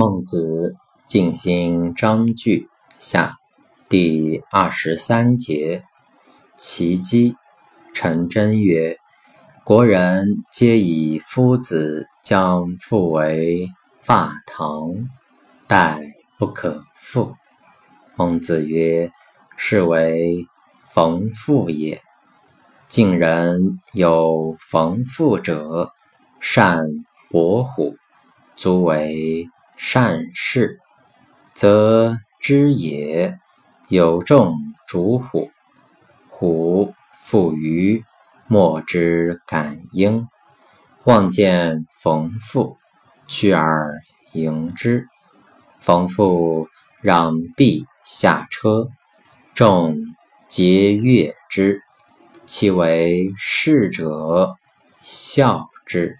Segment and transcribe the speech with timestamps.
[0.00, 0.76] 孟子
[1.08, 2.68] 尽心章句
[3.00, 3.36] 下
[3.88, 5.82] 第二十三节，
[6.56, 7.34] 其机。
[7.92, 8.96] 陈真曰
[9.66, 13.66] ：“国人皆以夫子将复为
[14.00, 14.94] 发堂，
[15.66, 16.00] 殆
[16.38, 17.34] 不可复。”
[18.14, 19.10] 孟子曰
[19.58, 20.46] ：“是为
[20.92, 22.00] 逢父也。
[22.86, 25.90] 晋人有逢父者，
[26.38, 26.84] 善
[27.28, 27.96] 搏虎，
[28.54, 29.48] 足为。”
[29.78, 30.80] 善事，
[31.54, 33.38] 则知也。
[33.88, 34.54] 有众
[34.86, 35.50] 逐虎，
[36.28, 38.04] 虎负于，
[38.46, 40.28] 莫之感应。
[41.04, 42.76] 望见冯父，
[43.26, 43.94] 去而
[44.34, 45.06] 迎之。
[45.78, 46.68] 冯父
[47.00, 48.88] 让臂下车，
[49.54, 49.96] 众
[50.48, 51.80] 皆悦之。
[52.44, 54.56] 其为士者，
[55.00, 56.18] 笑之。